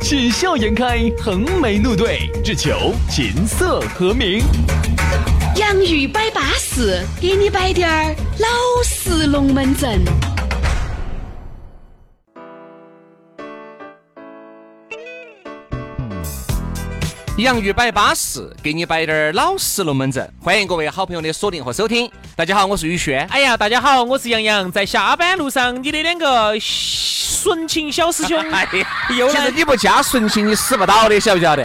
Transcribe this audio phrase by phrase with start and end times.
[0.00, 4.40] 喜笑颜开，横眉怒对，只求琴瑟和鸣。
[5.56, 8.48] 洋芋摆巴士，给你摆点儿老
[8.84, 10.00] 式龙门阵。
[17.38, 20.32] 洋芋摆巴士，给你摆点儿老式龙门阵。
[20.40, 22.10] 欢迎各位好朋友的锁定和收听。
[22.34, 23.26] 大家好，我是宇轩。
[23.26, 24.70] 哎呀，大家好，我是杨洋。
[24.70, 26.58] 在下班路上，你的两个
[27.46, 31.64] 纯情小师兄， 哎呀，其实你不加纯情，你死不到的，晓不晓得？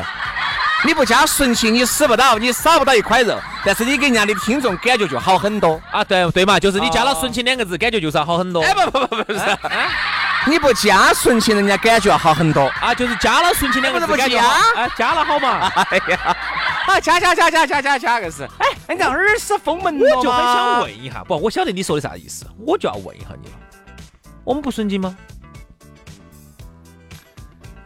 [0.86, 3.36] 你不加纯情，你死不到，你少不到一块肉。
[3.66, 6.04] 但是你给人家的听众感觉就好很多啊！
[6.04, 8.62] 对对嘛，就是你加了纯情两个字，感觉就是要好很多。
[8.64, 9.40] 哎不不不不是。
[10.48, 12.94] 你不加纯情，人家感觉要好很多啊！
[12.94, 14.26] 就是加了纯情两个字，不加，
[14.76, 15.72] 哎，加了好嘛？
[15.90, 16.36] 哎呀，
[16.88, 23.54] 啊，加加加加加加加个是，哎，人家耳屎封门了我就很想问一下，不，我晓得你说的啥意思，我就要问一下你了。
[24.44, 25.16] 我们不纯情吗？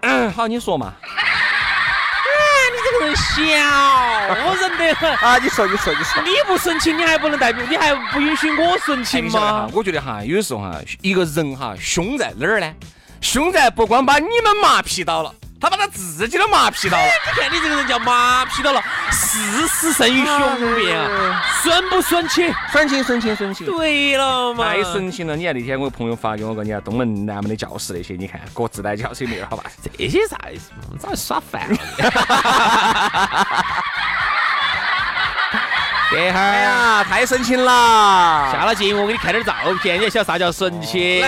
[0.06, 0.94] 嗯，好，你说嘛。
[2.88, 3.42] 这个人小，
[4.45, 5.38] 我忍得很 啊！
[5.39, 9.67] 你说，你说，你说，你不纯情，你还不能代表，你还不允许我纯情吗？
[9.73, 12.72] 我觉得哈，有的时候哈，一个人哈，凶在哪儿呢？
[13.22, 15.33] 凶在不光把你们麻痹到了。
[15.66, 17.03] 他把他自己都麻痹到了，
[17.35, 21.44] 你看你这个人叫麻痹到了，事实胜于雄辩啊！
[21.63, 22.53] 损不损情？
[22.71, 23.66] 损情，损情，损情。
[23.66, 25.36] 对了嘛，太顺情了！
[25.36, 29.45] 你看那天我朋友发给我个，你看东门南门的教室那些，你看各自带教室没有？
[29.49, 29.63] 好吧？
[29.97, 30.71] 这些啥意思？
[30.99, 31.67] 咋耍饭？
[36.11, 38.50] 这哈儿呀，太纯情了！
[38.52, 41.20] 下了节目我给你看点照片，你还晓得啥叫纯情？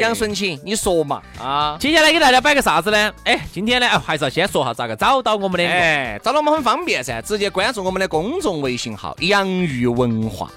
[0.00, 1.20] 杨纯情，你说嘛？
[1.38, 3.12] 啊，接下来给大家摆个啥子呢？
[3.24, 5.68] 哎，今天呢，还是要先说哈，咋个找到我们的？
[5.68, 10.50] 哎，找到我们很方便噻，直接关注我们的公众微信号“洋芋文化”。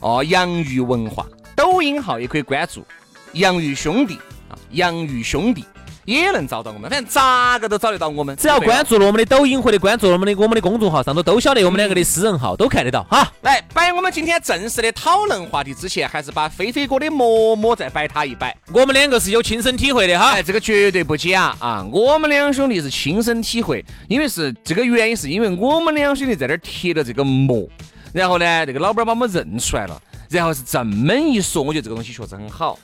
[0.00, 2.84] 哦，洋芋文化，抖音号也可以关注
[3.34, 4.14] “洋芋兄弟”
[4.48, 5.64] 啊，“洋芋兄弟”。
[6.10, 8.34] 也能找到我们，反正咋个都找得到我们。
[8.36, 13.32] 只要关注了我们的抖音或者关注了我们的我们的公众号，上头都晓得我们两个的私人号，都看得到哈。
[13.42, 18.56] 来摆我们今天正式的讨论话题之前，还是把飞飞哥的馍馍再摆他一摆。
[18.72, 21.86] 我们两个是有亲身体会的哈，哎，这个绝对不假啊！
[21.92, 27.68] 我们两兄弟是亲身体会，因为是这个原因，是因为我们两兄弟在那儿贴了这个膜，
[28.12, 29.96] 然后呢，这个老板把我们认出来了，
[30.28, 32.76] 然后是这么一说，我觉得这个东西确实很好。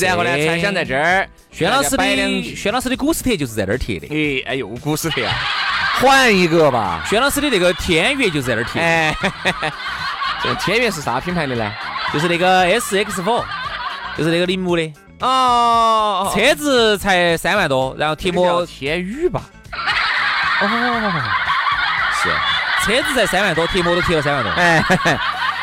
[0.00, 4.06] 然后呢，才想在这儿，轩老师的轩老师的古斯特就是在那儿贴的。
[4.08, 5.32] 哎，哎呦，古斯特啊，
[6.00, 7.04] 换一个吧。
[7.08, 8.82] 轩老师的那个天悦就是在那儿贴。
[8.82, 9.14] 哎，
[10.42, 11.72] 这个天悦是啥品牌的呢？
[12.12, 13.44] 就是那个 S X 4
[14.16, 14.92] 就是那个铃木的。
[15.20, 16.32] 哦。
[16.34, 19.42] 车子才三万多，然后贴膜天宇吧。
[20.60, 21.22] 哦。
[22.22, 22.30] 是。
[22.84, 24.52] 车子才三万多，贴膜都贴了三万多。
[24.52, 24.82] 哎。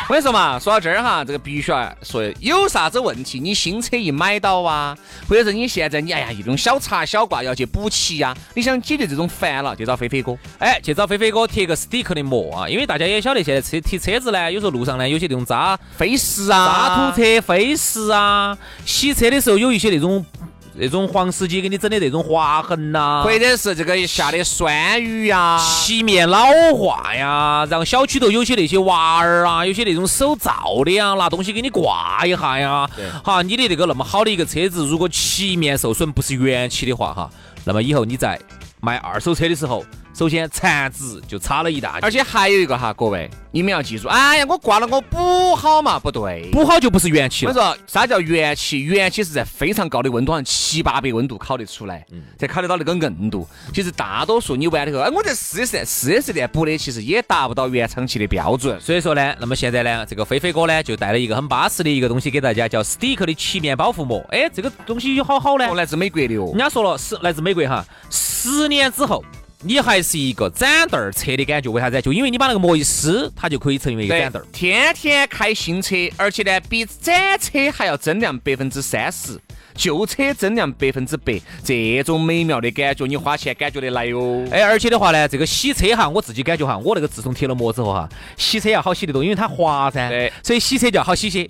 [0.07, 4.97] 我跟你说嘛，说到这儿哈，这个必须要说，有啥子问题，你新车一买到啊，
[5.29, 20.25] 或者是你现在你哎呀一种小擦小挂要去补漆呀，你想解决这种烦恼，就找飞飞哥，哎，去找飞飞哥贴个 stick 的膜啊，因为大家也晓得现在车贴车子呢，有时候路上呢有些那种渣飞石啊、渣土车飞石啊，洗车的时候有一些那种。
[20.73, 32.89] 那种黄司机给你整的那种划痕呐，或者是这个下的酸雨呀，漆面老化呀，然后小区头有些那些娃儿啊，有些那种手造的呀，拿东西给你挂一下呀，
[33.23, 37.29] 哈，你的这个那么好的一个车子，如果漆面受损不是原漆的话，哈，
[37.65, 38.39] 那么以后你在
[38.79, 39.85] 卖二手车的时候。
[40.13, 47.51] 首先，残值就差了一大截，而且还有一个哈，各位，你们要记住，哎呀，我挂了我补好嘛，不对，补好就不是原漆了。
[47.51, 48.81] 我说啥叫原漆？
[48.81, 52.05] 原漆是在非常高的温度，上七八百温度烤得出来，
[52.37, 53.47] 才烤得到那个硬度。
[53.73, 58.79] 其实大多数你完了以后，哎，我在四 S 店四 S 店补的，其实也达不到原厂漆的标准。
[58.81, 64.23] 所以说呢，那么现在呢，这个飞飞哥呢就带了一个很巴适的一个东西给大家，叫 Stick 的漆面保护膜。
[64.29, 66.51] 哎，这个东西有好好呢，来自美国的哦。
[66.51, 69.23] 人家说了是来自美国哈，十年之后。
[69.63, 72.01] 你还是一个展凳儿车的感觉，为啥子？
[72.01, 74.45] 就因为你把那个膜一撕，它就可以成为一个展凳儿。
[74.51, 79.39] 天天开新车，而且呢，比展车还要增量百分之三十，
[79.75, 84.43] 旧车增量百分之百，这种美妙的感觉，你花钱感觉得来哟。
[84.51, 90.09] 哎，而且的话呢，这个洗车哈，我自己感觉哈，我那个自从贴了膜之后哈，洗车要好洗得多，因为它滑噻。
[90.09, 90.33] 对。
[90.41, 91.47] 所以洗车就要好洗些。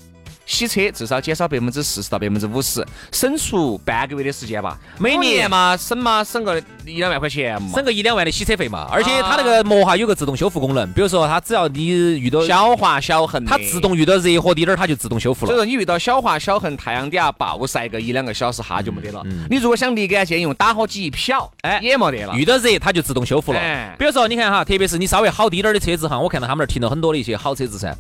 [0.51, 4.77] 洗车至少减少百分之四十到百分之五十，省出半个月的时间吧。
[4.99, 8.85] 每年嘛，省嘛，省个一两万块钱嘛，省个一两万的洗车费嘛。
[8.91, 15.47] 而且它那个膜哈有个自动修复功能，比如说它只要你遇到小划小痕，它自动遇到热和滴点儿，它就自动修复了。
[15.47, 19.23] 所以说你遇到小划小痕，太阳底下暴晒个一两个小时，哈就没得了。
[19.49, 22.33] 你如果想立竿见影，打火机一瞟，哎，也没得了。
[22.35, 23.59] 遇到热它就自动修复了。
[23.97, 27.95] 比如说你看哈，特别是你稍微好滴点儿的车子哈，我看到他们那儿停了很多的一些好车子噻，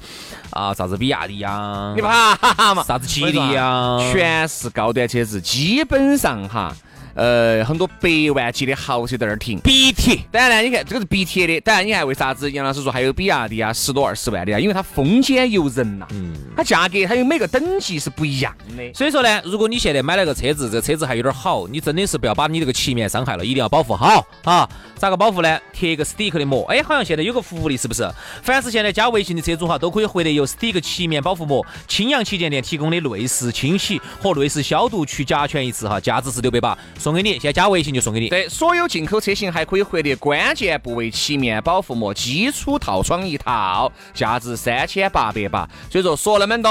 [0.49, 2.35] 啊，啥子比亚迪呀，你怕
[2.75, 2.83] 嘛？
[2.83, 6.75] 啥子吉利呀，全是高端车子，基本上哈。
[7.13, 10.21] 呃，很多百万级的豪车在那儿停，BT。
[10.31, 11.59] 当然呢，你看这个是 BT 的。
[11.61, 14.59] 当然，你看为啥子杨老师说还有比亚迪啊，十多二十万的啊？
[14.59, 18.93] 因为它风险由人呐，嗯，它价格它有每个等级是不一样的。
[18.93, 24.69] 所以说呢，如果你现在买了个车子，这车子还有点好，你真的是不要把你这个漆面伤害了，一定要保护好啊。
[24.95, 25.59] 咋个保护呢？
[25.73, 26.63] 贴一个 stick 的膜。
[26.65, 28.07] 哎，好像现在有个福利，是不是？
[28.43, 37.31] 凡是现在加微信的车主哈，都可以获得由 stick 漆面保护膜青阳旗舰店提供的内饰清洗和内饰消毒去甲醛一次哈，价值是六百八，送给你。
[37.31, 37.81] 现在加微。
[37.81, 38.29] 微信就送给你。
[38.29, 45.67] 对，所有进口车型还可以获得关键部位漆面保护膜基础套装一套，价值三千八百八。
[45.89, 46.69] 所以说说那么多，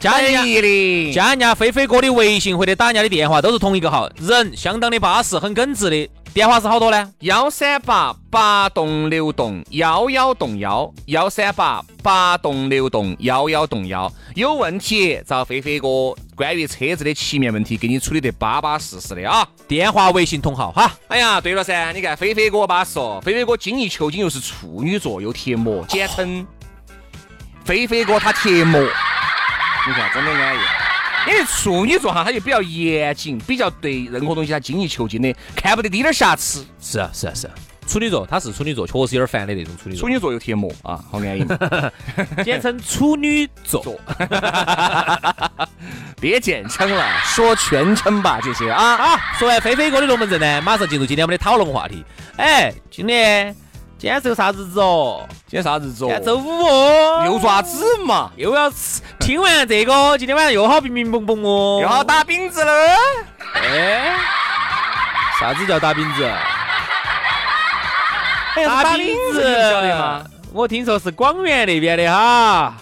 [0.00, 6.10] 加人家加人家飞飞哥的微信或者打人家的电话都是同一个号，人相当的巴适，很耿直的。
[6.34, 7.12] 电话是好多呢？
[7.20, 14.10] 幺三八八栋六栋幺幺栋幺，幺三八八栋六栋幺幺栋幺。
[14.34, 15.88] 有问题找飞飞哥，
[16.34, 19.46] 关于车子的漆面问题，给你处理得巴巴适适的啊！
[19.68, 20.90] 电话、微信同号哈。
[21.08, 26.46] 哎呀，对了噻，你看飞飞哥巴适哦，飞飞哥精益求精，又是处女座，又贴膜，简称
[27.62, 28.80] 飞飞哥他贴膜。
[28.80, 30.58] 你看，真的安逸。
[31.28, 36.64] 因为处女座哈，他就比较严谨，比较对任何东西他精益求精的，看不得滴点儿瑕疵。
[36.80, 37.54] 是啊，是啊，是啊。
[37.84, 40.02] 处女座，他是处女座，确实有点烦的那种处女座。
[40.02, 41.44] 处女座有贴膜啊，好安逸。
[42.44, 43.84] 简称处女座。
[46.20, 48.94] 别简称了，说全称吧，这些啊。
[48.96, 52.04] 啊，说完飞飞哥的龙门阵呢，马上进入今天我们的讨论话题。
[52.36, 53.54] 哎，今年。
[54.02, 55.24] 今天是个啥日子哦？
[55.46, 56.08] 今天啥日子哦？
[56.08, 57.22] 今天周五哦。
[57.24, 58.32] 又爪子嘛？
[58.34, 59.00] 又要吃？
[59.20, 61.78] 听完这个，今天晚上又好冰冰蹦蹦哦。
[61.80, 62.72] 又好打饼子了。
[63.54, 64.16] 哎，
[65.38, 66.28] 啥子叫打饼子？
[68.66, 70.24] 打饼子晓得吗？
[70.52, 72.74] 我听说是广元那边的哈。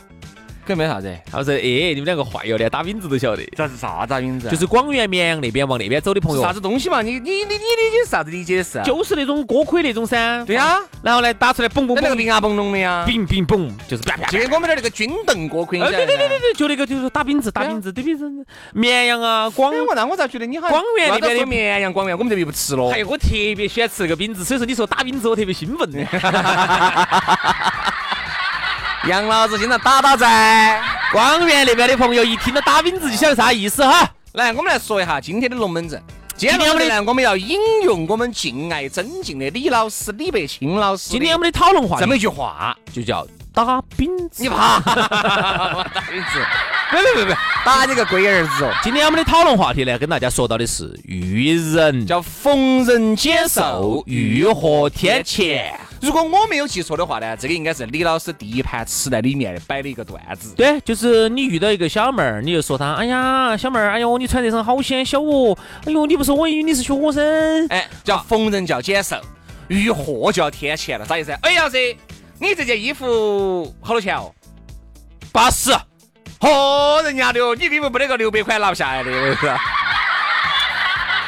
[0.76, 3.44] 没啥子，他说：“哎，你们两个坏哟，连打饼子都晓得。
[3.56, 4.48] 这是啥子打饼子？
[4.48, 6.42] 就是广元绵阳那边往那边走的朋友。
[6.42, 7.02] 啥子东西嘛？
[7.02, 8.82] 你你你你理解是啥子理解是？
[8.82, 10.44] 就是那种锅盔那种噻。
[10.44, 10.78] 对呀。
[11.02, 13.04] 然后呢，打出来嘣嘣嘣，那个冰啊嘣隆的呀。
[13.06, 14.28] 冰冰嘣，就是啪啪。
[14.28, 15.78] 就跟我们这儿那个军盾锅盔。
[15.78, 18.30] 对对对对对，就那个就是打饼子，打饼子，对饼子。
[18.72, 19.72] 绵阳啊，广。
[19.86, 20.68] 我那我咋觉得你好？
[20.68, 22.90] 广元那边的绵阳广元，我们这边不吃了。
[22.90, 25.90] 哎，我特别喜欢吃那个饼子，所以说你说打饼子，我特别兴奋。
[29.08, 30.80] 杨老子经常打打在。
[31.12, 34.08] 广元那边的朋友一听到打饼子就晓得啥意思哈。
[34.32, 36.00] 来，我们来说一下今天的龙门阵。
[36.36, 41.10] 今天我们呢，我们要引用我们敬爱尊敬的李老师李白清老师。
[41.10, 43.26] 今天我们的讨论话这么一句话，就叫
[43.64, 44.42] 打饼子。
[44.42, 44.80] 你怕？
[44.84, 46.40] 打饼子？
[46.90, 48.72] 别别别别，打你个龟儿子哦！
[48.82, 55.70] 今天我们的讨论话题呢，跟大家说到的是遇人，叫逢人减寿，欲和天谴。
[56.00, 60.52] 如果我没有记错的话呢，这个应该是李老师第一盘磁带里面摆的一个段子。
[60.56, 67.68] 对，就是你遇到一个小妹儿，你就说她，哎呀，小妹儿，哎呦，你穿这身好显小哦，哎呦，你不是我以为你是学生。
[67.68, 69.16] 哎，叫逢人叫减寿，
[69.68, 71.30] 遇祸就要添钱了，啥意思？
[71.42, 71.78] 哎呀噻，
[72.40, 74.32] 你这件衣服好多钱哦？
[75.30, 75.70] 八十。
[76.40, 79.60] 嚯，人家的哦，你根本不得个六百块拿不下来的， 是吧？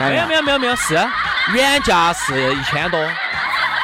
[0.01, 0.95] 没有没有没有没有，是
[1.55, 2.99] 原价是一千多。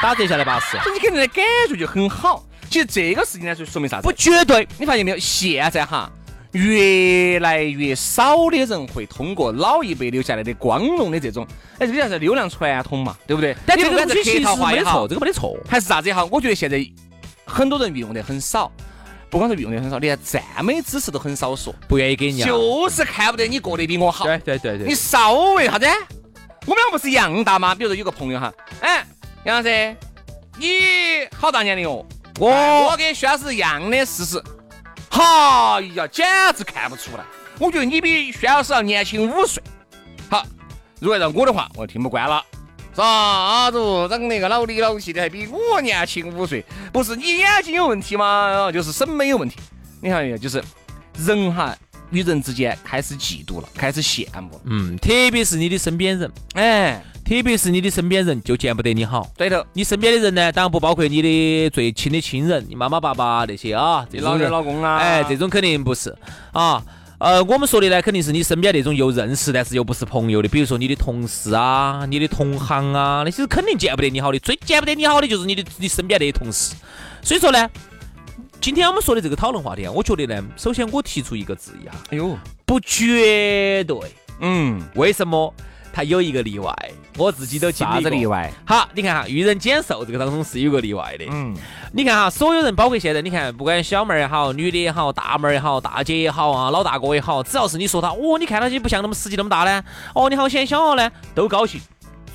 [0.01, 2.45] 打折下来八十，所以你给人的感觉就很好。
[2.71, 4.03] 其实这个事情呢，就说明啥子？
[4.05, 4.67] 不绝对。
[4.79, 5.19] 你发现没有？
[5.19, 6.11] 现在哈，
[6.53, 11.47] 越来越少的人会通过老一辈留下来的光荣的这种，
[11.79, 13.57] 哎，这个叫是优良传统嘛，对不对？
[13.67, 16.79] 但这个东西其实没得错，这个没得错，还是啥子也好，我觉得现在
[17.49, 18.71] 很多人运用的很少，
[19.31, 24.25] 不光是运用的很少，连赞美姿势都很少说，不愿意给你，就是看不得你过得比我好。
[24.25, 24.87] 对对对对。
[24.87, 25.87] 你稍微啥子？
[26.67, 27.75] 我们俩不是一样大吗？
[27.75, 29.05] 比如说有个朋友哈，哎。
[29.45, 29.97] 杨老师，
[30.59, 30.67] 你
[31.35, 32.05] 好大年龄哦？
[32.41, 32.51] 我
[32.89, 34.43] 我跟薛老师一样的四十，
[35.09, 36.27] 哈呀，简
[36.57, 37.25] 直看不出来。
[37.59, 39.63] 我觉得你比薛老师要年轻五岁。
[40.29, 40.45] 好，
[41.01, 42.45] 如果让我的话，我听不惯了。
[42.99, 43.79] 啥子？
[44.09, 46.65] 长那个老李老气的，还比我年轻五岁？
[46.93, 48.73] 不是你眼睛有问题吗？
[48.73, 49.57] 就是审美有问题。
[50.01, 50.37] 你看没有？
[50.37, 50.61] 就是
[51.25, 51.77] 人哈
[52.11, 54.61] 与人之间开始嫉妒了，开始羡慕。
[54.65, 57.01] 嗯，特别是你的身边人，哎。
[57.25, 59.63] 特别是你的身边人就见不得你好，对头。
[59.75, 66.17] 你身边的人呢，当然不包括你的最亲的亲人，你妈妈、爸爸那些啊，这老人、老公啊，哎，这种肯定不是
[66.53, 66.83] 啊。
[67.19, 74.39] 呃，我们说的呢，肯定是你身边那种又认识但是又不是朋友的，比如说你的同事啊、你的同行啊，那些是肯定见不得你好的。
[74.39, 76.77] 最见不得你好的就是你的你身边那些同事。
[77.23, 77.69] 所以说呢，
[78.61, 83.99] 今天我们说的这个讨论话题啊，我觉得呢，首先我提出一个质疑哈，哎呦，不绝对。
[84.41, 85.53] 嗯，为什么？
[85.93, 86.73] 它有一个例外，
[87.17, 88.01] 我自己都经历过。
[88.01, 88.53] 啥子例外？
[88.65, 91.25] 好，你看哈，遇人减寿这个当中是有个例外的。
[91.31, 91.55] 嗯，
[91.93, 99.83] 你看哈，所有人，包括现在，你看，不管小妹儿也好，女的也好，大妹儿也好，大姐也好啊，老大哥也好，只要是你说他，哦，你看他就不像那么实际那么大呢，
[100.15, 101.81] 哦，你好显小呢，都高兴。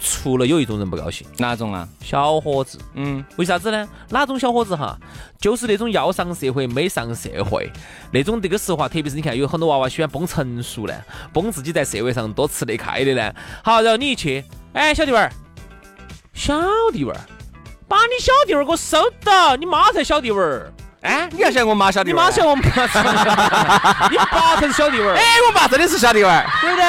[0.05, 1.87] 除了有一种人不高兴，哪种啊？
[2.03, 2.77] 小伙子。
[2.93, 3.87] 嗯，为啥子呢？
[4.09, 4.97] 哪种小伙子哈？
[5.39, 7.71] 就是那种要上社会没上社会，
[8.11, 10.93] 那种这个时候啊，特别是你看有很多娃娃喜欢崩成熟呢，
[11.31, 13.33] 崩自己在社会上多吃得开的呢。
[13.63, 14.43] 好，然后你一去，
[14.73, 15.31] 哎，小弟娃儿，
[16.33, 16.53] 小
[16.91, 17.19] 弟娃儿，
[17.87, 20.69] 把你小弟娃儿给我收到，你妈才小弟娃儿。
[20.99, 22.63] 哎，你还像我妈小弟娃儿，你妈像我妈，
[24.09, 25.15] 你爸才是小弟娃儿。
[25.15, 26.83] 哎，我爸真的是小弟娃儿，对不对？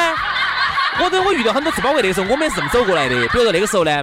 [1.02, 3.14] 我都我遇到很多次，包括那时候我们也是这么走过来的。
[3.28, 4.02] 比如说那个时候呢，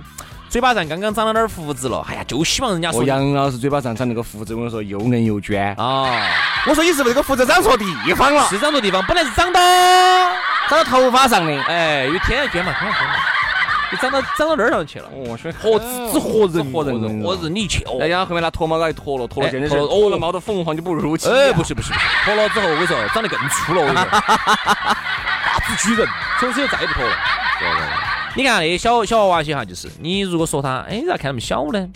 [0.49, 6.21] 嘴巴上刚刚长了点胡子了，哎呀，就希望人家说杨老师嘴巴上长那个胡子，我跟你说又硬又卷啊。
[6.67, 8.45] 我说你是不是这个胡子长错地方了？
[8.49, 9.59] 是长错地方，本来是长到
[10.69, 13.13] 长到头发上的，哎，因为天然卷嘛，天然卷嘛，
[13.91, 15.05] 就长到长到那儿上去了。
[15.13, 15.79] 哦，说活
[16.11, 17.97] 只活人活人活人你去哦。
[17.99, 21.29] 人家后面拿脱毛膏一脱了，脱了现在是哦了，冒得凤凰就不如鸡。
[21.29, 24.05] 哎，不是不是不是，脱了之后我跟你说，长得更粗了，我跟你说，
[25.43, 26.07] 大只巨人，
[26.41, 27.15] 从此就再也不脱了。
[27.59, 27.87] 对对对，
[28.35, 31.87] 你看那些小小娃娃些哈，就是你如果说他，哎，咋看那么小呢？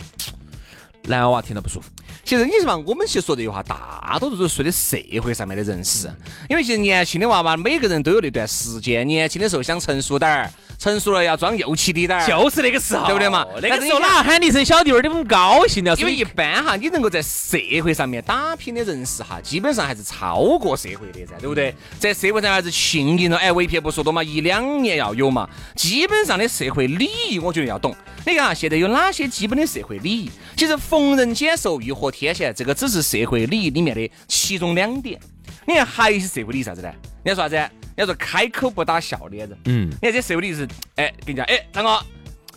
[1.02, 1.90] 男娃娃听到不舒服。
[2.22, 6.08] 其实你是嘛，我们其实说这句话，大多数都是说的社会上面的人士，
[6.48, 10.48] 因为其实年轻的娃娃，每个人都有那段时间，年轻的时候想成熟点儿。
[10.78, 13.46] 成熟了要装幼气的点儿，就是那个时候，对不对嘛？
[13.62, 15.94] 那个时候哪喊你一声小弟儿，你们高兴了。
[15.96, 21.74] 因为一般哈，你能够在社会上面打拼的人士哈，基本上还是超过社会的噻，对不对？
[21.98, 25.48] 在社会上还是幸运了，哎，唯撇不说多嘛，一两年要有嘛。
[25.74, 27.94] 基本上的社会礼仪，我觉得要懂。
[28.26, 30.30] 你看啊，现在有哪些基本的社会礼仪？
[30.56, 35.18] 其实逢人减寿、欲和天前，这个只是社会礼仪里面的其中两点。
[35.66, 36.92] 你看还有些社会礼仪啥子呢？
[37.24, 37.70] 你说啥子？
[37.96, 41.98] 你要说开口不打笑脸人，嗯，你看这社会礼仪是，哎，跟你讲，哎，张哥，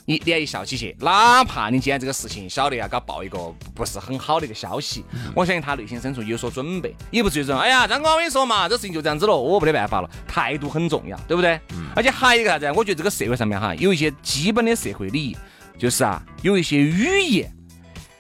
[0.04, 3.38] 你脸一笑起去，哪怕你今天这个事情晓得要给他报一个
[3.74, 11.58] 不是很好的一个消息，我相信他内心深处有所准备，也不至于说，哎呀，张哥，我跟你说嘛，这事情就这样子了，我没得办法了，态度很重要，对不对？
[11.96, 12.70] 而且还有一个啥子？
[12.76, 15.38] 我觉得这个社会上面哈，有一些基本的社会礼仪，
[15.78, 17.50] 就是啊，有一些语言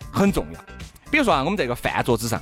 [0.09, 0.59] 很重要，
[1.11, 2.41] 比如说啊，我们在一个饭桌子上。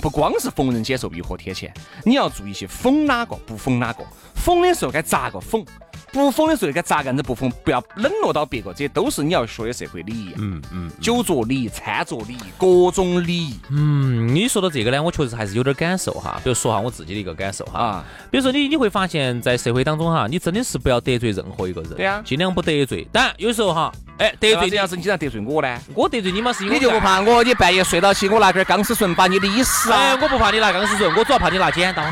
[0.00, 1.72] 不光是逢人接受，欲火天前，
[2.04, 5.64] 你要注意些逢哪个不逢哪个，逢的时候该咋个逢。
[6.12, 7.50] 不疯的时候该咋个样子不疯？
[7.64, 10.34] 不要冷落到别个，这些都是你要学的社会礼仪。
[10.36, 13.58] 嗯嗯，酒桌礼仪、餐桌礼仪，各种礼仪。
[13.70, 16.40] 嗯，你说到这个呢，我确实还是有点感受哈。
[16.42, 17.78] 比如说哈，我自己的一个感受哈。
[17.78, 18.04] 啊。
[18.30, 21.90] 比如说你你会发现在社会当中哈，你真的是不要得罪任何一个人。
[21.94, 22.22] 对呀。
[22.24, 23.06] 尽量不得罪。
[23.12, 25.78] 当然有时候哈，哎，得罪你要是你经常得罪我呢？
[25.94, 27.42] 我得罪你嘛是因为你就不怕我？
[27.44, 29.98] 你半夜睡到起，我拿根钢丝绳把你勒死啊？
[29.98, 32.02] 哎，我不怕你拿钢丝绳，我主要怕你拿剪刀。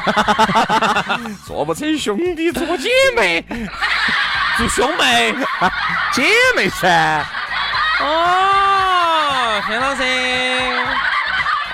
[1.46, 3.44] 做不成兄弟，做姐妹。
[4.58, 5.34] 做兄妹，
[6.12, 6.22] 姐
[6.56, 7.24] 妹噻。
[8.00, 10.02] 哦，田老师，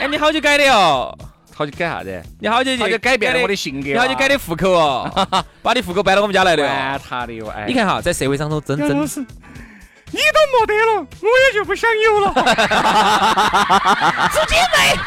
[0.00, 1.16] 哎，你好久改的哦？
[1.54, 2.22] 好久改啥子？
[2.40, 3.88] 你好久好久改变了我的性格？
[3.90, 5.08] 你好久改的户口哦？
[5.62, 6.62] 把你户口搬到我们家来的？
[6.64, 7.48] 管他的哟！
[7.56, 12.32] 哎，你看哈，在社会上头真真，你都没得了，我也就不想有了。
[14.32, 14.98] 做姐妹，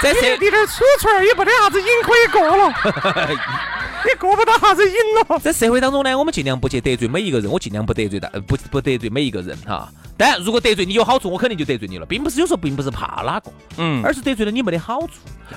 [0.02, 2.72] 在社里头出出儿也不得啥子瘾可以过了。
[4.08, 5.38] 你过不到啥子瘾了。
[5.38, 9.90] 在社会当中呢，我们尽量不去得罪每一个人，我尽量不得罪大，不不得罪每一个人哈。
[10.18, 15.12] 但如果得罪你有好处，我肯定就得罪你了，并不是有时候并不是怕哪个，嗯，而是得罪了你没得好处。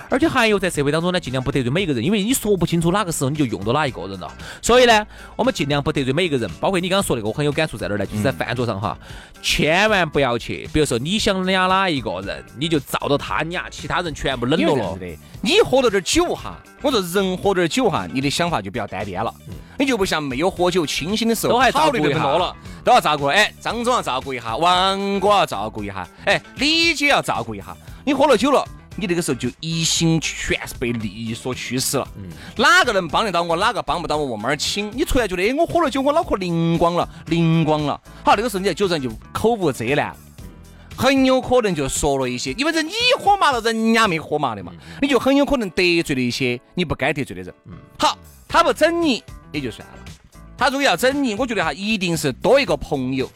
[0.10, 4.32] 而且还有在社会当中呢，尽量不得罪每一个人，因为你说不清楚哪个时候你就用到哪一个人了。
[4.62, 8.06] 所以呢，我们尽量不得罪每一个人，包括你刚刚说那个，我很有感触在哪儿呢？
[8.06, 8.98] 就是在饭桌上哈，
[9.41, 14.98] 千万不要去，比如说你想俩哪一个人，你就照着他俩，其他人全部冷落了。
[15.41, 19.34] 你喝了点酒哈，我说人喝点酒哈，你的想法就比较单边了，
[19.80, 23.25] 你就不像没有喝酒清醒的时候，都还照顾多了，都要照顾。
[23.25, 27.75] 哎，张总要照顾一下，王哥要照顾一下，哎，李姐要照顾一下。
[28.03, 28.63] 你喝了酒了，
[28.96, 32.08] 你那个时候就一心全是被利益所驱使了。
[32.17, 34.91] 嗯哪个能帮得到我，哪个帮不到我，我慢儿清。
[34.93, 38.00] 你突然觉得，哎，我喝了酒，我脑壳灵光了，灵光了。
[38.24, 40.15] 好，那个时候你在酒上就口无遮拦。
[40.98, 47.51] 很有可能就说了一些，因为是你喝麻了，人家没喝麻的嘛，你就很有可能得罪了一些你不该得罪的人。
[47.65, 48.15] 嗯，好，
[48.48, 49.96] 他不整你也就算了，
[50.58, 53.27] 他如果要整你，我觉得哈，一定是多一个朋友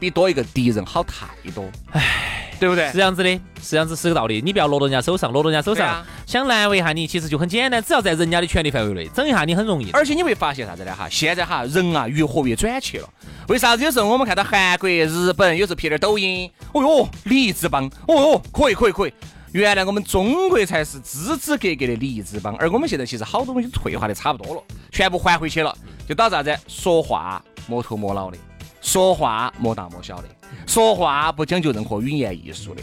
[0.00, 1.64] 比多一个敌人好太多。
[1.92, 2.94] 唉，对不对是？
[2.94, 3.30] 这样子的，
[3.62, 4.40] 是这样子是个道理。
[4.42, 9.90] 你不要落到人家手上，落到人家手上，啊想难为一下你，其实就很简单，只要在人家的权利范围内，整一下你很容易。
[9.92, 10.94] 而且你会发现啥子呢？
[10.96, 13.08] 哈，现在哈人啊越活越转去了。
[13.48, 19.12] 为啥子有时候我们看到韩国、日本，有时候拍点抖音，哦哟，礼仪之邦，哦哟，可以可以可以。
[19.52, 25.76] 原来我们中国才是支支格格的礼仪之邦，而我们现在其实好多东西退化的差不多了，全部还回去了，
[26.08, 26.56] 就导致啥子？
[26.68, 28.38] 说话摸头摸脑的，
[28.80, 30.28] 说话莫大莫小的，
[30.66, 32.82] 说话不讲究任何语言艺术的。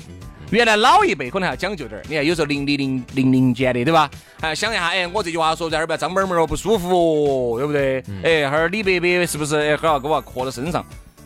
[0.49, 4.09] 原来老一辈可能还要讲究点儿，你看有时候零零零零零间的，对吧？
[4.39, 8.03] 还想一下，哎，我这句话说在这儿不要张门门哦，不舒服哦，对不对？
[8.23, 9.57] 哎，哈儿李伯伯是不是？
[9.57, 10.85] 哎，哈儿要给我磕到身上。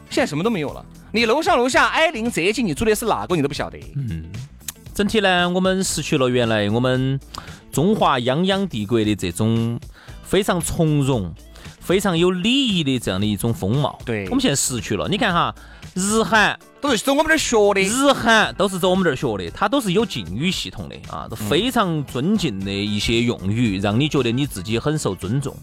[0.10, 3.78] 现在什么都没有了，你楼上楼下挨邻这近，你住的是哪个你都不晓得。
[3.96, 4.25] 嗯
[4.94, 7.20] 整体呢，我们失去了原来我们
[7.72, 9.80] 中华泱泱帝国的这种
[10.24, 11.34] 非常从容、
[11.82, 14.00] 非常有礼仪的这样的一种风貌。
[14.06, 15.10] 对我们现在失去了。
[15.10, 15.54] 你看哈，
[15.94, 17.82] 日韩都是走我们这儿学的。
[17.82, 25.56] 日韩都是走我们这儿学的，它都是有敬语系统的啊，都非常尊敬的一些用语，让你觉得你自己很受尊重。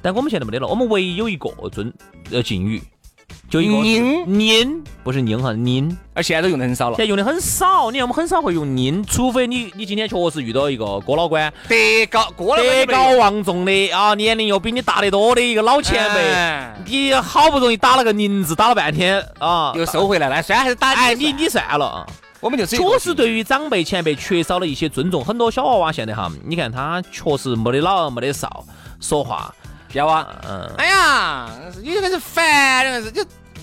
[0.00, 1.92] 但我们现在没得了，我们唯一有一个尊
[2.30, 2.82] 呃敬语，
[3.52, 5.94] 就一个您您，不是您哈，您。
[6.14, 6.96] 而现在都用的很少了。
[6.96, 7.04] 现。
[7.04, 11.76] 在用的很少，你看我们很少会用您，除非你你今天确实遇到一个哥老倌，德
[12.10, 16.74] 高德高望重的啊，年龄又比你大得多的一个老前辈，哎。
[16.86, 21.84] 你好不容易打了个您字，打了半天啊，又收回来了，虽然还是打哎，你你算了。
[21.84, 22.06] 啊。
[22.40, 28.64] 我们就只有一确个实对于长辈前辈缺少了一些尊重，很多小娃娃现在哈，你看他确实没得老没得少，
[28.98, 29.54] 说话，
[29.92, 30.26] 要啊。
[30.48, 31.50] 嗯，哎呀，
[31.82, 33.22] 你这个是烦，这个是就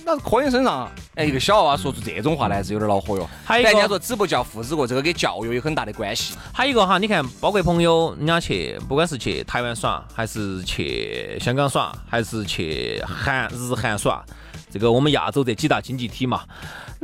[0.10, 0.90] 那磕你身上。
[1.14, 3.30] 哎，一个小娃娃说出这种话来，还是有点恼火哟。
[3.46, 6.34] 还有人家说子不教父之过，这个跟教育有很大的关系。
[6.52, 14.24] 还有一个哈，你看，包括朋友，人家去，不管是去台湾耍，还是去香港耍，还是去韩日韩耍，
[14.72, 16.42] 这个我们亚洲这几大经济体嘛，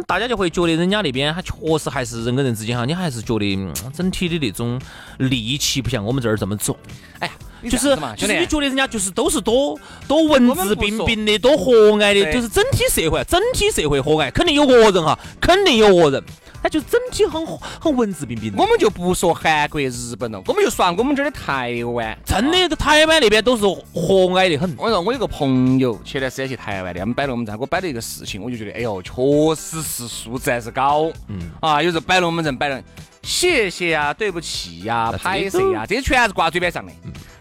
[0.08, 4.82] 大家就会觉得人家那边他确实还是人跟人之间哈，你还是觉得、嗯整体的那种
[5.20, 6.76] 戾气不像我们这儿这么重。
[7.20, 16.24] 哎呀，你就是就是你觉得人家就是都是多多文质彬彬的，多和蔼的，就是整体社会，整体社会和蔼，肯定有恶人哈，肯定有恶人，
[16.62, 17.46] 他就整体很
[17.80, 18.62] 很文质彬彬的。
[18.62, 22.18] 我们就不说韩国、日本了，我们就说我们这儿的台湾。
[22.26, 24.76] 真的，台湾那边都是和蔼的很。
[24.78, 29.12] 我说我有个朋友前段时间去台湾的，他们摆龙门阵，给我摆了一个事情，我就觉得，哎呦，确
[29.56, 31.12] 实是素质还是高。
[31.28, 31.52] 嗯。
[31.60, 32.84] 啊，有时候摆龙门阵摆的，
[33.26, 36.92] 谢谢呀、对不起呀、那拍这都谁呀，这些全是挂嘴边上的。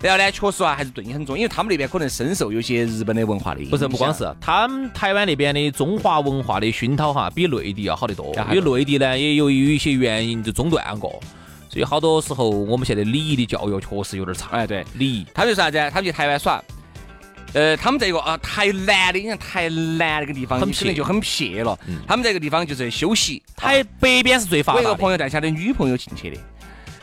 [0.01, 3.71] 然后呢，确实啊，还是对你很重，因为他们那边可能深受有些日本的文化的影响。
[3.71, 11.21] 不是，不光是他们台湾那边的中华文化的熏陶哈，比内地要好得多因为内地呢，也由于一些原因就中断过，
[11.69, 14.49] 所以好多时候我们现在礼仪的教育确实有点差。
[14.53, 15.79] 哎，对，礼仪，他们就啥子？
[15.91, 16.63] 他们去台湾耍。
[17.55, 21.79] 呃，他们在一个啊台南的，你看台南那个地方，很能就很撇了。
[22.07, 24.95] 他们在一个地方就是休息，台北边是最发我一个。
[24.95, 26.37] 朋友带他的女朋友进去的，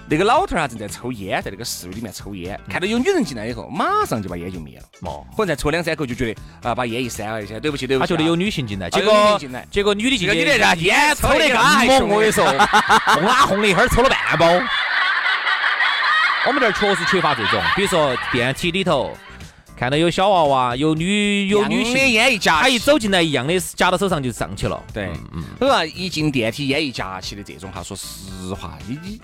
[0.09, 4.83] 那个老头儿啊正在抽烟，在那个室内里面抽烟，看到有女人进来以后，马上就把烟就灭了。
[5.09, 8.07] 哦，可能再抽两三口就觉得啊，把烟一扇了一下，对不起对不起啊。
[8.07, 14.47] 他觉得有女性进来，结果性进来结果女的进去，这个女的啊烟抽得得更还猛，我跟你说，轰啦轰的一会儿抽了半包。
[16.47, 19.15] 我们这儿确实缺乏这种，比如说电梯里头
[19.81, 24.79] 看到有小娃娃，有女有女性，烟一夹，他一走进来一样的夹到手上就上去了。
[24.93, 25.83] 对嗯，嗯，对吧？
[25.83, 29.19] 一进电梯烟一夹起的这种哈，说实话，你你，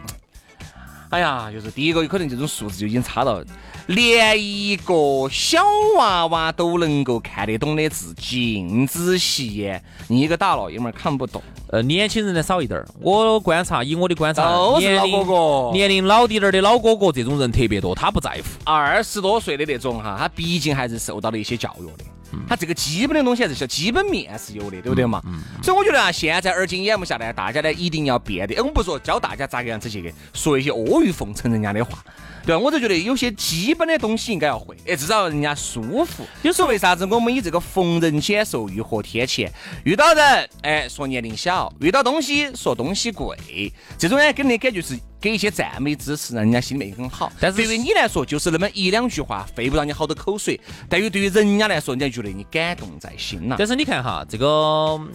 [1.10, 3.41] 哎呀，就是第一个有可能这种素质就已经差到
[3.88, 4.93] 连一个
[5.32, 5.63] 小
[5.98, 11.41] 娃娃都能够看得懂的字，禁止吸烟，你一个大老爷们儿看不懂。
[11.70, 12.88] 呃，年轻人的少一点儿。
[13.00, 18.43] 我观察，以我的观察，都是老年龄哥哥年龄老滴点儿的老哥哥这种人特别多，他不在乎。
[18.65, 22.04] 二十多岁的那种哈，他毕竟还是受到了一些教育的，
[22.47, 25.21] 他这个基本的东西还是小基本面是有的，对不对嘛？
[25.63, 32.03] 所以我觉得啊，现在而今眼目下呢，大家呢一定要变得，哎，我不说教大家咋个样子去说一些阿谀奉承人家的话，
[32.45, 32.59] 对吧？
[32.59, 36.25] 我就觉得有些基本的东西应该要会，哎，至少让人家舒服。
[36.41, 39.51] 有时候为啥子我们以这个逢人减寿欲和天前，
[39.83, 47.32] 遇到人哎说年龄小，遇到东西说东西贵，这种呢给人的感觉是给一些赞美支持，让人家心里面很好。
[47.39, 50.56] 但是对于你来说，就是那么一两句话，费不到你好多口水；
[50.88, 53.56] 但于对于人家来说，人家觉得你感动在心呐。
[53.58, 55.10] 但是你看哈，这个嗯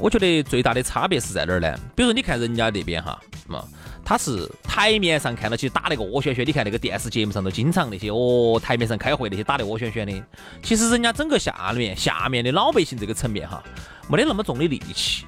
[0.00, 1.78] 我觉得最大的差别是在哪儿呢？
[1.94, 3.64] 比如说你看人家那边哈，嘛，
[4.04, 10.22] 他是台面上看到起打那个窝旋旋，你看那个电视节目上都经常那些哦，台面上开会那些打的窝旋旋的，
[10.62, 13.62] 其实人家整个下面下面的老百姓这个层面哈，
[14.08, 15.24] 没得那么重的戾气，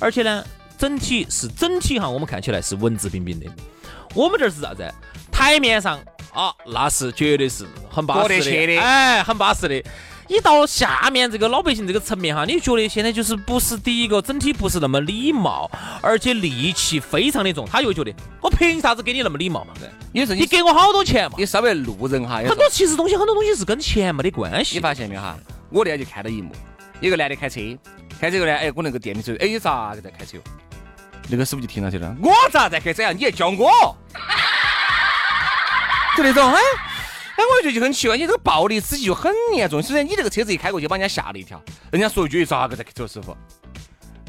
[0.00, 0.44] 而且呢，
[0.78, 3.46] 整体是整体哈，我们看起来是文质彬彬的。
[4.14, 4.88] 我们这儿是啥子？
[5.32, 5.98] 台面上
[6.32, 9.82] 啊，那是绝对是很巴适的哎，很巴适的。
[10.26, 19.74] 你到下面这个老百姓这个层面哈，你觉得现在就是不是第一个整体不是那么礼貌，而且戾气非常的重，他又觉得我凭啥子给你那么礼貌嘛？
[19.78, 21.36] 对，也是你给我好多钱嘛？
[21.38, 24.76] 你稍微路人哈，很多其实东西很多东西是跟钱没得关系。
[24.76, 25.36] 你发现没有哈？
[25.68, 26.52] 我那天就看到一幕，
[27.06, 27.60] 一个男的开车，
[28.18, 30.38] 开这个呢，哎，我那个店里说，哎，你咋个在开车？
[31.28, 33.12] 那个师傅就停到起了，我咋在开车啊？
[33.12, 33.94] 你还教我？
[36.16, 36.58] 就那种，哎。
[37.36, 39.82] 哎，我就觉得就很奇怪，你这个暴力之气就很严重。
[39.82, 41.60] 首先，你这个车子一开过去，把人家吓了一跳。
[41.90, 43.36] 人家说一句咋个在开车，师傅？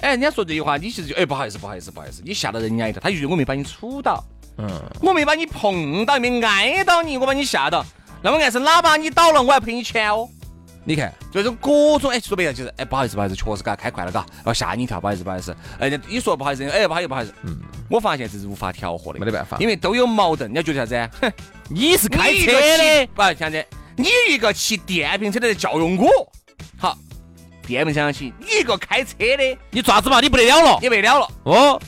[0.01, 2.99] 哎，人家说这句话，你其实就哎不好意思，不好意思，不好意思，你吓到人家一跳。
[2.99, 4.23] 他就觉得我没把你杵到，
[4.57, 4.67] 嗯，
[5.01, 7.85] 我没把你碰到，没挨到你，我把你吓到。
[8.23, 10.27] 那么按是喇叭你倒了，我还赔你钱哦。
[10.85, 15.55] 你看，就是各种哎，说白了就是哎不好意思，不好意思，确实嘎开快了嘎，要吓你一跳，不好意思，不好意思。
[15.79, 17.33] 哎，你说不好意思，哎不好意思，不好意思。
[17.43, 17.57] 嗯，
[17.89, 20.49] 我发现这是无法调和的，没得办法，因为都有矛盾。
[20.51, 21.17] 你要觉得啥子？
[21.21, 21.33] 哼。
[21.67, 26.31] 你是开车的，不像这，你一个骑电瓶车的在教育我，
[26.77, 26.95] 好，
[27.65, 31.27] 电瓶车骑，你一个开车的，你爪子嘛，你不得了了，你不得了了。
[31.45, 31.81] 哦，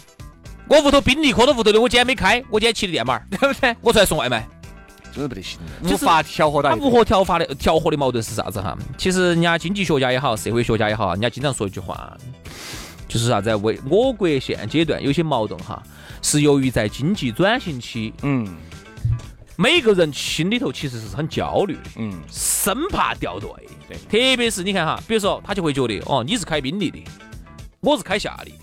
[0.67, 3.75] 我屋头宾利，科到屋头的，我今天没开，我今天骑的电马，对不对？
[3.81, 4.47] 我出来送外卖，
[5.17, 6.69] 真的不得行，无法调和的。
[6.69, 8.77] 他无法调和的调和的矛盾是啥子哈？
[8.97, 12.15] 其实人家经济学家也好，社会学家也好，人家经常说一句话，
[13.07, 13.55] 就是啥子？
[13.55, 15.81] 为我国现阶段有些矛盾哈，
[16.21, 18.47] 是由于在经济转型期，嗯。
[19.59, 23.49] 每个人心里头其实是很焦虑的，嗯，生怕掉队，
[23.89, 27.03] 对，特别是你看哈，比如说他就会觉得，哦，你是开宾利的，
[27.79, 28.53] 我是开夏利，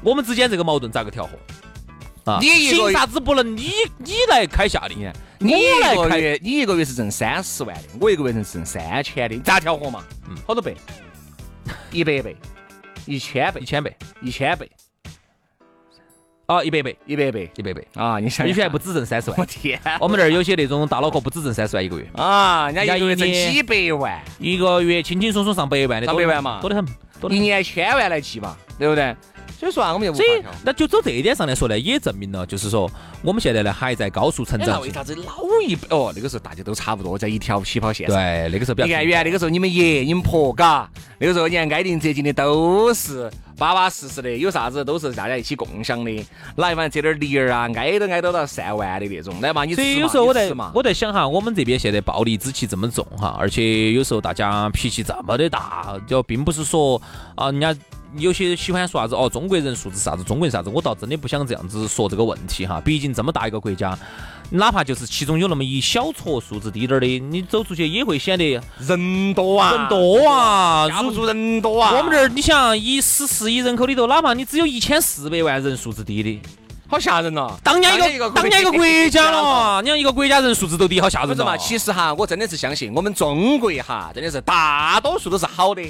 [0.00, 1.30] 我们之间这个矛盾咋个调和？
[2.24, 4.96] 啊，你凭啥子不能你你来开夏利？
[5.38, 10.04] 你一个月你一个月是挣三十万的，我一个月能挣三千的，咋调和嘛？
[10.28, 10.76] 嗯，好多倍？
[11.90, 12.36] 一百倍？
[13.06, 13.60] 一千倍？
[13.60, 13.96] 一千倍？
[14.20, 14.70] 一千倍？
[16.46, 18.18] 啊，一百倍，一百倍，一百倍啊！
[18.18, 19.38] 你想，有些还不止挣三十万。
[19.40, 26.86] 我天，我们这儿有些那种大脑壳不止挣三十万一个月啊，人家一个月挣几百万，一个月轻轻松松上百万的，上百万嘛，多得很，
[27.30, 29.16] 一年千万来计嘛，对不对？
[29.58, 30.50] 所以说啊，我们就无法调。
[30.64, 32.90] 那就走这一点上来说呢，也证明了，就是说
[33.22, 34.80] 我们现在呢还在高速成长。
[34.82, 36.12] 为啥子老一辈哦？
[36.16, 38.16] 那个时候大家都差不多在一条起跑线上。
[38.16, 38.86] 对，那个时候比较。
[38.86, 46.26] 你看，原来那个时候你们爷、你们婆，嘎，那个时候你看挨邻接近的都是巴巴适适的，有啥子都是大家一起共享的。
[46.56, 57.00] 哪一方这点梨儿啊，挨都挨到到散完的那种，来嘛，你所以有时候我在我在想哈，我们这边现在暴力之气这么重哈，而且有时候大家脾气这么的大，就并不是说
[57.36, 57.72] 啊人家。
[58.16, 62.80] 有些喜欢说啥子哦，中国人素质啥子，中国人啥子，我倒真的不想这样子说这个问题哈。
[62.84, 63.98] 毕竟这么大一个国家，
[64.50, 71.94] 哪怕就是其中有那么一小撮素质低点儿的，你走出去也会显得人多啊，人多啊，架不住人多啊。
[71.96, 76.42] 我们这儿你想，一十四亿人口里头，哪怕你只有一千四百万人素质低的，
[76.88, 77.50] 好吓人呐！
[77.64, 81.56] 当年一个当年一个国 家了，你看一个国家人素质都低，好吓人嘛。
[81.56, 85.82] 其实哈，我真的是相信我们中国哈，真的是大多数都是好的。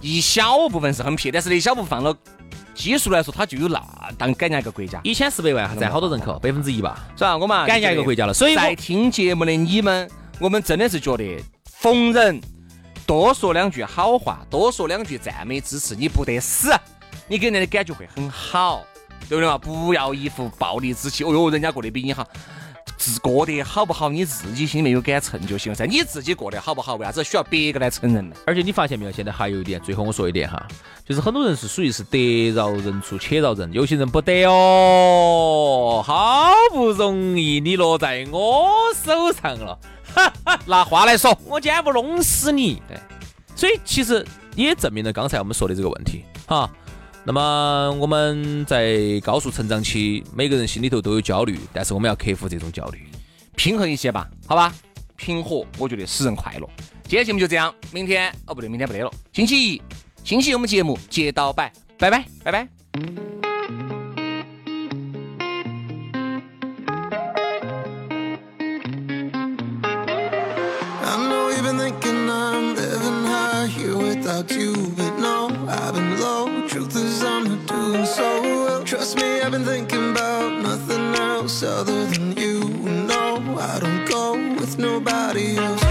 [0.00, 2.16] 一小部分是很撇，但是那一小部分放了
[2.74, 3.82] 基数来说，它就有那
[4.16, 5.00] 当感染一个国家。
[5.02, 7.36] 一千四百万占好多人口，百分之一吧，是吧？
[7.36, 8.32] 我们感染一个国家了。
[8.32, 12.40] 所以在听节目的你们，我们真的是觉得逢人
[13.04, 16.72] 多说两句好话，多说两句赞美支持，你不得死，
[17.26, 18.84] 你给人的感觉会很好，
[19.28, 19.58] 对不对嘛？
[19.58, 22.24] 不要一副暴力之气，哦哟，人家过得比你好。
[22.98, 25.86] 自过得好不好，你自己心里面有杆秤就行了噻。
[25.86, 28.34] 你自己过得好不好，为啥子需要别个来承认呢？
[28.44, 30.66] 而且你发现没有，现在还有一点，最后我说一点哈，
[31.06, 39.78] 就是很多人是属于是得饶人处且饶人，有些人不得哦，好不容易你落在我手上了，
[40.66, 42.82] 拿话来说，我今天不弄死你。
[42.88, 42.98] 对，
[43.54, 46.68] 所以其实也证明了刚才我们说的这个问题哈。
[47.28, 53.06] 那么我们在高速成长期，每个人心里头都有焦虑，但是我们要克服这种焦虑，
[53.54, 54.74] 平衡一些吧，好吧？
[55.14, 56.66] 平和，我觉得使人快乐。
[57.02, 59.82] 今天节目就这样，明天哦不对，明天不得了，星期一，
[60.24, 62.66] 星期一我们节目接到摆，拜拜，拜拜。
[73.68, 76.66] here without you, but no, I've been low.
[76.68, 78.84] Truth is, I'm not doing so well.
[78.84, 82.60] Trust me, I've been thinking about nothing else other than you.
[82.64, 85.87] No, I don't go with nobody else.